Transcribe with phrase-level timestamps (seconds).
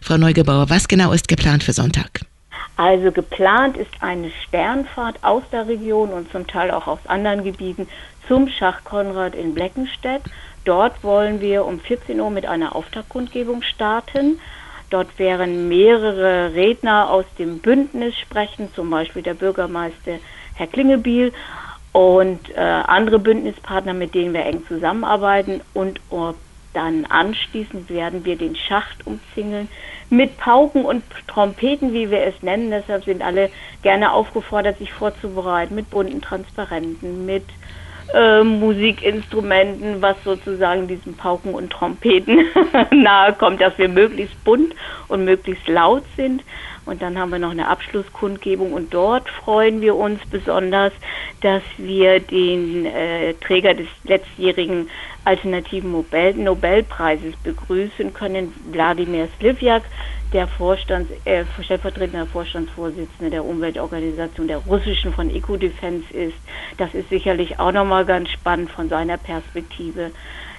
[0.00, 2.20] Frau Neugebauer, was genau ist geplant für Sonntag?
[2.76, 7.88] Also geplant ist eine Sternfahrt aus der Region und zum Teil auch aus anderen Gebieten
[8.28, 10.22] zum Schach Konrad in Bleckenstedt.
[10.64, 14.38] Dort wollen wir um 14 Uhr mit einer Auftaktkundgebung starten.
[14.90, 20.18] Dort werden mehrere Redner aus dem Bündnis sprechen, zum Beispiel der Bürgermeister
[20.54, 21.32] Herr Klingebiel
[21.92, 25.62] und äh, andere Bündnispartner, mit denen wir eng zusammenarbeiten.
[25.74, 26.00] Und
[26.72, 29.68] dann anschließend werden wir den Schacht umzingeln
[30.10, 32.70] mit Pauken und Trompeten, wie wir es nennen.
[32.70, 33.50] Deshalb sind alle
[33.82, 37.44] gerne aufgefordert, sich vorzubereiten mit bunten Transparenten, mit
[38.14, 42.46] äh, Musikinstrumenten, was sozusagen diesen Pauken und Trompeten
[42.90, 44.74] nahe kommt, dass wir möglichst bunt
[45.08, 46.42] und möglichst laut sind.
[46.88, 48.72] Und dann haben wir noch eine Abschlusskundgebung.
[48.72, 50.92] Und dort freuen wir uns besonders,
[51.42, 54.88] dass wir den äh, Träger des letztjährigen
[55.24, 59.82] alternativen Nobel Nobelpreises begrüßen können, Wladimir Slivjak,
[60.32, 66.36] der Vorstands, äh, stellvertretender Vorstandsvorsitzende der Umweltorganisation der russischen von Ecodefense ist.
[66.78, 70.10] Das ist sicherlich auch nochmal ganz spannend von seiner Perspektive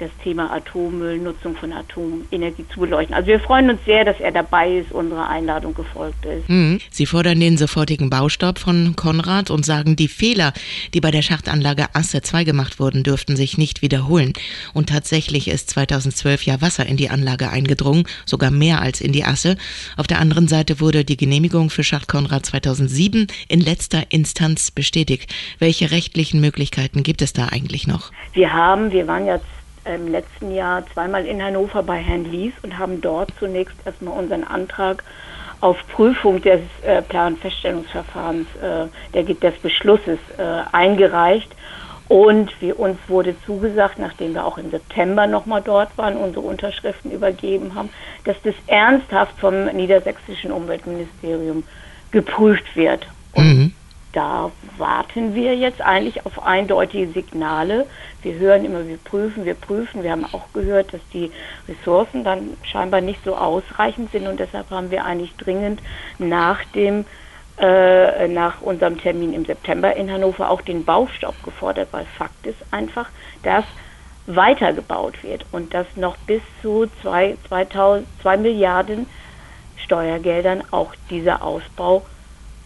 [0.00, 3.14] das Thema Atommüll, Nutzung von Atomenergie zu beleuchten.
[3.14, 6.48] Also wir freuen uns sehr, dass er dabei ist, unserer Einladung gefolgt ist.
[6.48, 6.80] Mhm.
[6.90, 10.52] Sie fordern den sofortigen Baustopp von Konrad und sagen, die Fehler,
[10.94, 14.32] die bei der Schachtanlage Asse 2 gemacht wurden, dürften sich nicht wiederholen.
[14.72, 19.24] Und tatsächlich ist 2012 ja Wasser in die Anlage eingedrungen, sogar mehr als in die
[19.24, 19.56] Asse.
[19.96, 25.32] Auf der anderen Seite wurde die Genehmigung für Schacht Konrad 2007 in letzter Instanz bestätigt.
[25.58, 28.12] Welche rechtlichen Möglichkeiten gibt es da eigentlich noch?
[28.32, 29.44] Wir haben, wir waren jetzt
[29.84, 34.44] im letzten Jahr zweimal in Hannover bei Herrn Lies und haben dort zunächst erstmal unseren
[34.44, 35.02] Antrag
[35.60, 41.50] auf Prüfung des äh, Planfeststellungsverfahrens, äh, der, des Beschlusses äh, eingereicht.
[42.08, 47.12] Und wie uns wurde zugesagt, nachdem wir auch im September nochmal dort waren, unsere Unterschriften
[47.12, 47.90] übergeben haben,
[48.24, 51.62] dass das ernsthaft vom niedersächsischen Umweltministerium
[52.10, 53.06] geprüft wird.
[53.32, 53.72] Und mhm
[54.12, 57.86] da warten wir jetzt eigentlich auf eindeutige Signale.
[58.22, 60.02] Wir hören immer, wir prüfen, wir prüfen.
[60.02, 61.30] Wir haben auch gehört, dass die
[61.68, 65.80] Ressourcen dann scheinbar nicht so ausreichend sind und deshalb haben wir eigentlich dringend
[66.18, 67.04] nach dem
[67.60, 72.58] äh, nach unserem Termin im September in Hannover auch den Baustopp gefordert, weil Fakt ist
[72.70, 73.08] einfach,
[73.42, 73.64] dass
[74.26, 79.06] weitergebaut wird und dass noch bis zu zwei, 2000, zwei Milliarden
[79.76, 82.04] Steuergeldern auch dieser Ausbau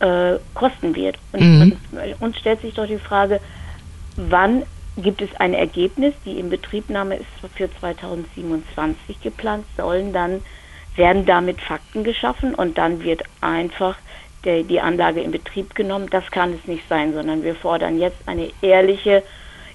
[0.00, 1.18] äh, kosten wird.
[1.32, 1.76] Und mhm.
[2.20, 3.40] uns stellt sich doch die Frage,
[4.16, 4.64] wann
[4.96, 6.14] gibt es ein Ergebnis?
[6.24, 10.42] Die Inbetriebnahme ist für 2027 geplant, sollen dann
[10.96, 13.96] werden damit Fakten geschaffen und dann wird einfach
[14.44, 16.08] der, die Anlage in Betrieb genommen.
[16.10, 19.22] Das kann es nicht sein, sondern wir fordern jetzt eine ehrliche,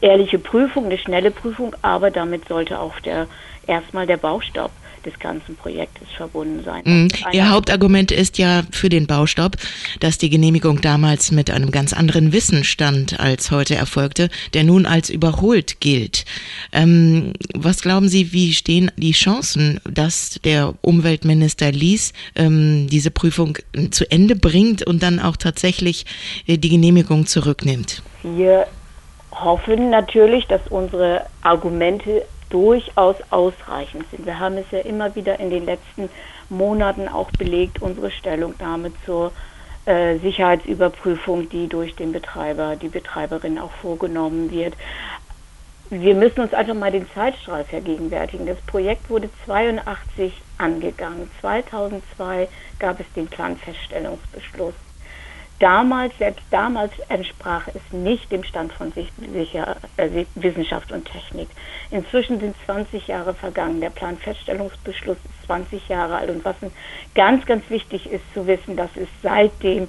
[0.00, 3.26] ehrliche Prüfung, eine schnelle Prüfung, aber damit sollte auch der
[3.66, 4.70] erstmal der Baustopp
[5.04, 6.82] des ganzen Projektes verbunden sein.
[6.84, 7.08] Mhm.
[7.32, 9.56] Ihr Hauptargument ist ja für den Baustopp,
[10.00, 15.10] dass die Genehmigung damals mit einem ganz anderen Wissensstand als heute erfolgte, der nun als
[15.10, 16.24] überholt gilt.
[16.72, 23.58] Ähm, was glauben Sie, wie stehen die Chancen, dass der Umweltminister Lies ähm, diese Prüfung
[23.90, 26.06] zu Ende bringt und dann auch tatsächlich
[26.46, 28.02] äh, die Genehmigung zurücknimmt?
[28.22, 28.66] Wir
[29.32, 34.26] hoffen natürlich, dass unsere Argumente durchaus ausreichend sind.
[34.26, 36.10] Wir haben es ja immer wieder in den letzten
[36.50, 39.32] Monaten auch belegt, unsere Stellungnahme zur
[39.86, 44.74] äh, Sicherheitsüberprüfung, die durch den Betreiber, die Betreiberin auch vorgenommen wird.
[45.88, 48.46] Wir müssen uns einfach mal den Zeitstrahl vergegenwärtigen.
[48.46, 51.30] Das Projekt wurde 82 angegangen.
[51.40, 52.48] 2002
[52.78, 54.74] gab es den Planfeststellungsbeschluss
[55.62, 61.48] damals, selbst damals entsprach es nicht dem Stand von sicher, äh, Wissenschaft und Technik.
[61.90, 63.80] Inzwischen sind 20 Jahre vergangen.
[63.80, 66.30] Der Planfeststellungsbeschluss ist 20 Jahre alt.
[66.30, 66.56] Und was
[67.14, 69.86] ganz, ganz wichtig ist zu wissen, dass es seitdem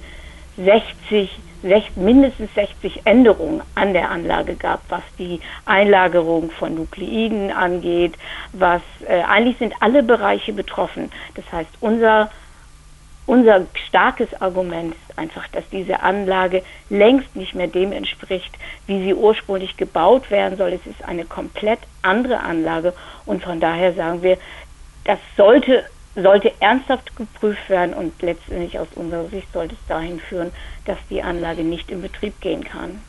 [0.56, 8.14] 60, 60, mindestens 60 Änderungen an der Anlage gab, was die Einlagerung von Nukleiden angeht,
[8.52, 11.10] was äh, eigentlich sind alle Bereiche betroffen.
[11.34, 12.30] Das heißt, unser
[13.26, 18.56] unser starkes Argument ist einfach, dass diese Anlage längst nicht mehr dem entspricht,
[18.86, 20.72] wie sie ursprünglich gebaut werden soll.
[20.72, 22.92] Es ist eine komplett andere Anlage
[23.24, 24.36] und von daher sagen wir,
[25.04, 25.84] das sollte,
[26.14, 30.52] sollte ernsthaft geprüft werden und letztendlich aus unserer Sicht sollte es dahin führen,
[30.84, 33.00] dass die Anlage nicht in Betrieb gehen kann.